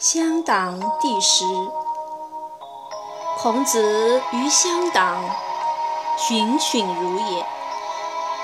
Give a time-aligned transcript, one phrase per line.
[0.00, 1.44] 乡党第十。
[3.36, 5.22] 孔子于乡党，
[6.16, 7.46] 循循如也。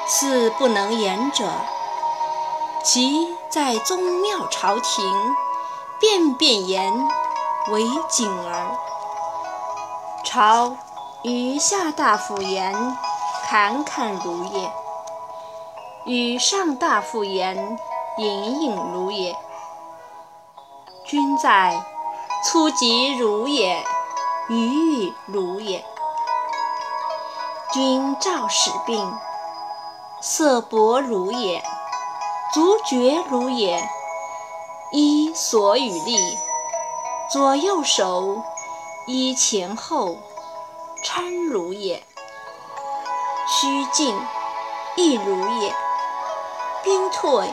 [0.06, 1.50] 似不能言者，
[2.84, 5.35] 其在宗庙朝廷，
[5.99, 6.92] 便便言
[7.71, 8.77] 为谨儿。
[10.27, 10.77] 朝
[11.23, 12.99] 与下大夫言，
[13.49, 14.69] 侃侃如也；
[16.05, 17.79] 与上大夫言，
[18.19, 19.34] 隐隐如也。
[21.09, 21.84] 君在，
[22.42, 23.84] 粗疾如也，
[24.48, 25.84] 语语如也。
[27.73, 29.14] 君召使病，
[30.20, 31.62] 色薄如也，
[32.52, 33.88] 足厥如也。
[34.91, 36.19] 衣所与立，
[37.30, 38.42] 左右手
[39.06, 40.16] 依前后，
[41.05, 42.02] 搀如也。
[43.47, 44.12] 虚静
[44.97, 45.73] 亦如也。
[46.83, 47.48] 兵退，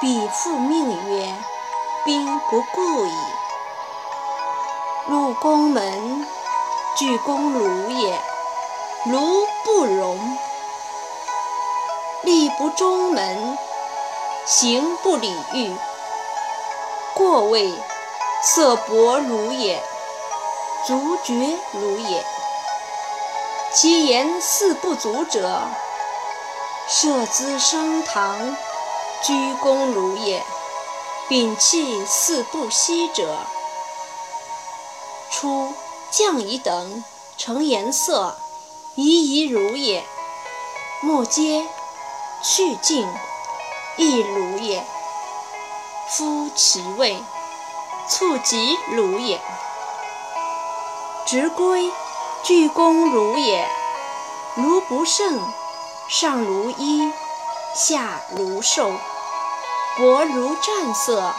[0.00, 1.32] 彼复命曰。
[2.04, 3.12] 兵不顾矣。
[5.06, 6.26] 入宫门，
[6.96, 8.20] 鞠躬如也，
[9.04, 10.18] 如不容。
[12.22, 13.56] 立不中门，
[14.46, 15.76] 行不礼遇。
[17.14, 17.72] 过位，
[18.42, 19.80] 色薄如也，
[20.86, 22.24] 足厥如也。
[23.72, 25.60] 其言四不足者，
[26.88, 28.56] 设资升堂，
[29.22, 30.42] 鞠躬如也。
[31.28, 33.38] 摒弃四不息者，
[35.30, 35.72] 初
[36.10, 37.02] 降仪等
[37.38, 38.36] 成颜色，
[38.96, 40.02] 仪仪如也；
[41.00, 41.66] 末皆
[42.42, 43.08] 去尽，
[43.96, 44.84] 亦如也。
[46.10, 47.22] 夫其位，
[48.08, 49.40] 促及如也。
[51.24, 51.90] 执归，
[52.42, 53.66] 鞠躬如也。
[54.54, 55.40] 如不胜，
[56.08, 57.10] 上如衣，
[57.74, 58.92] 下如兽。
[59.94, 61.34] 薄如战色，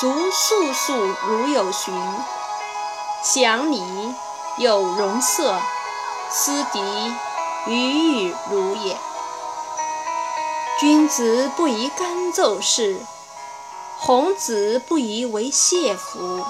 [0.00, 0.94] 足素素
[1.26, 1.94] 如有寻。
[3.22, 4.14] 祥礼
[4.56, 5.60] 有容色，
[6.30, 6.80] 斯敌
[7.66, 8.96] 语语如也。
[10.80, 13.04] 君子不宜干奏事，
[14.00, 16.42] 孔子不宜为谢服。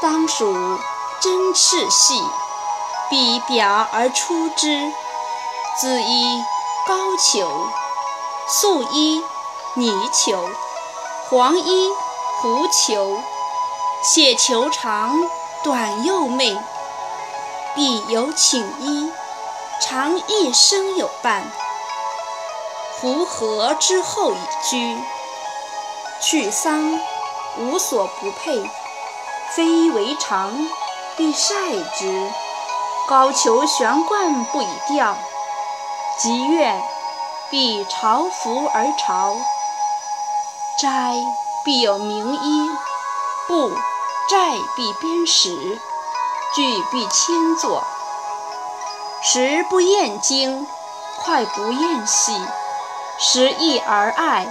[0.00, 0.54] 当属
[1.20, 2.22] 针赤系，
[3.10, 4.90] 必表而出之。
[5.78, 6.42] 子衣
[6.86, 7.46] 高裘。
[8.50, 9.22] 素衣
[9.74, 10.48] 泥裘，
[11.28, 11.90] 黄衣
[12.40, 13.20] 狐裘，
[14.02, 15.14] 且裘长
[15.62, 16.56] 短又媚，
[17.74, 19.12] 必有请衣，
[19.82, 21.42] 长一身有伴。
[23.02, 24.38] 狐合之后以
[24.70, 24.96] 居，
[26.22, 26.98] 去丧
[27.58, 28.62] 无所不配，
[29.54, 30.50] 非为常，
[31.18, 31.54] 必晒
[31.98, 32.30] 之。
[33.06, 35.14] 高裘悬冠不以吊，
[36.18, 36.80] 吉月。
[37.50, 39.34] 必朝服而朝，
[40.78, 41.14] 斋
[41.64, 42.70] 必有名医，
[43.46, 43.70] 布
[44.28, 45.80] 寨必编史，
[46.54, 47.82] 具必迁作。
[49.22, 50.66] 食不厌精，
[51.24, 52.38] 脍不厌细，
[53.18, 54.46] 食易而爱，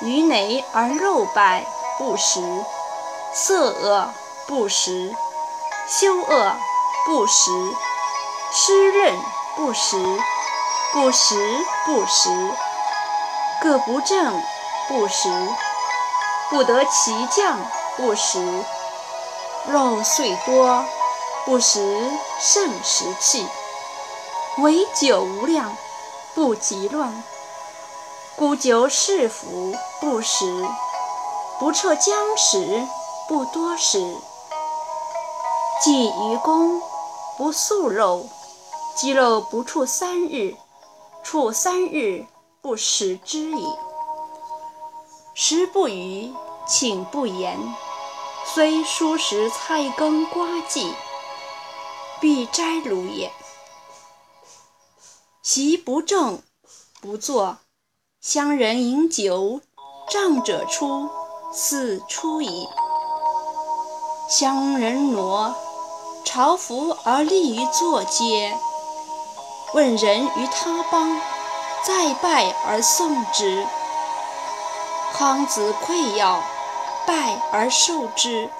[0.00, 1.66] 鱼馁而肉败，
[1.98, 2.40] 不食。
[3.34, 4.08] 色恶
[4.46, 5.14] 不食，
[5.86, 6.56] 羞恶
[7.04, 7.50] 不食，
[8.52, 9.18] 湿润
[9.54, 9.96] 不食。
[10.92, 11.34] 不食
[11.86, 12.28] 不食，
[13.62, 14.42] 各不正
[14.88, 15.26] 不食，
[16.50, 17.58] 不得其将
[17.96, 18.38] 不食。
[19.68, 20.84] 肉虽多，
[21.46, 21.80] 不食
[22.38, 23.46] 胜食气。
[24.58, 25.74] 唯酒无量，
[26.34, 27.24] 不及乱。
[28.36, 30.68] 故酒适服不食，
[31.58, 32.86] 不彻将食
[33.26, 33.98] 不多食。
[35.80, 36.82] 祭于公，
[37.38, 38.26] 不素肉，
[38.94, 40.54] 鸡肉不处三日。
[41.22, 42.26] 处三日
[42.60, 43.66] 不食之矣。
[45.34, 46.32] 食不语，
[46.68, 47.58] 寝不言，
[48.54, 50.92] 虽蔬食菜羹瓜稷，
[52.20, 53.32] 必斋如也。
[55.42, 56.42] 席不正，
[57.00, 57.58] 不坐。
[58.20, 59.60] 乡人饮酒，
[60.08, 61.08] 仗者出，
[61.52, 62.68] 似出矣。
[64.28, 65.54] 乡人挪，
[66.24, 68.56] 朝服而立于坐阶。
[69.74, 71.18] 问人于他邦，
[71.82, 73.66] 再拜而送之。
[75.14, 76.42] 康子馈要，
[77.06, 78.50] 拜而受之，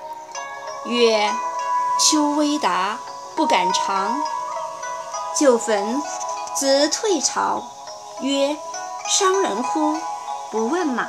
[0.87, 1.31] 曰
[2.01, 2.99] ：“丘微达，
[3.37, 4.23] 不敢尝。”
[5.39, 6.03] 就焚，
[6.55, 7.63] 子退朝，
[8.21, 8.57] 曰
[9.07, 9.99] ：“伤人乎？
[10.51, 11.09] 不问马。”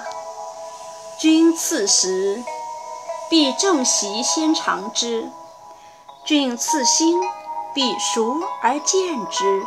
[1.17, 2.43] 君赐食，
[3.29, 5.29] 必正席先尝之；
[6.25, 7.21] 君赐薪，
[7.73, 9.65] 必熟而见之。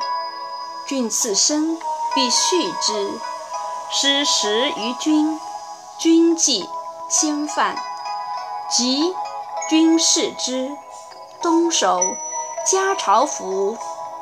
[0.86, 1.76] 君次生，
[2.14, 3.20] 必畜之；
[3.90, 5.40] 施食于君，
[5.98, 6.64] 君祭
[7.08, 7.76] 先犯，
[8.70, 9.12] 即
[9.68, 10.70] 君视之，
[11.42, 12.00] 东守
[12.64, 13.76] 加朝服，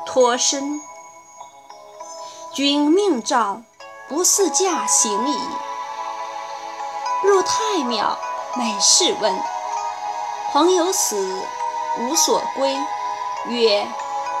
[0.07, 0.81] 脱身。
[2.51, 3.61] 君命诏，
[4.09, 5.37] 不似驾行矣。
[7.21, 8.17] 入太庙，
[8.55, 9.39] 每事问。
[10.51, 11.43] 朋友死，
[11.99, 12.75] 无所归。
[13.49, 13.87] 曰：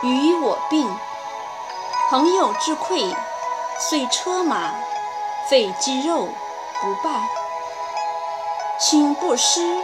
[0.01, 0.89] 与我病。
[2.07, 3.15] 朋友之馈，
[3.79, 4.75] 遂车马，
[5.49, 6.27] 废肌肉，
[6.79, 7.27] 不拜。
[8.79, 9.81] 寝不施，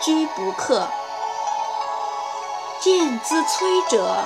[0.00, 0.88] 居不克。
[2.80, 4.16] 见资摧者，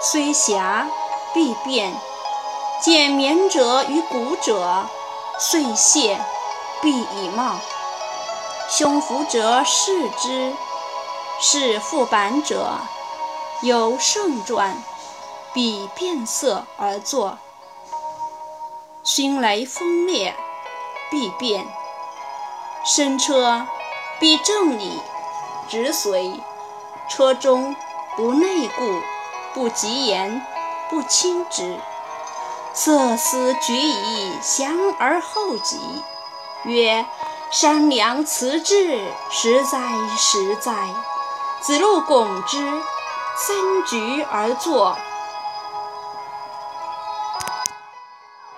[0.00, 0.86] 虽瑕，
[1.34, 1.90] 必变；
[2.80, 4.86] 见绵者于骨者，
[5.40, 6.20] 遂泄，
[6.80, 7.56] 必以貌。
[8.68, 10.54] 胸腹者视之，
[11.40, 12.68] 是腹板者，
[13.62, 14.80] 有盛传，
[15.52, 17.38] 必变色而作。
[19.04, 20.34] 迅雷风烈，
[21.10, 21.66] 必变。
[22.84, 23.66] 身车
[24.20, 25.00] 必正理，
[25.68, 26.40] 直随。
[27.08, 27.74] 车中
[28.16, 29.00] 不内固，
[29.54, 30.44] 不及言，
[30.90, 31.78] 不亲之。
[32.74, 35.80] 色思举以降而后己。
[36.64, 37.06] 曰：
[37.50, 39.78] 山良辞志，实哉
[40.18, 40.88] 实哉！
[41.60, 42.58] 子路拱之，
[43.36, 43.56] 三
[43.86, 44.96] 局而坐。